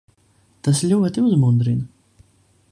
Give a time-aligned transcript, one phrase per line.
[0.67, 2.23] Tas ļoti uzmundrina.